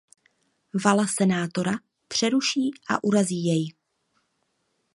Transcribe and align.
Vala 0.85 1.07
senátora 1.07 1.79
přeruší 2.07 2.71
a 2.89 3.03
urazí 3.03 3.45
jej. 3.45 3.71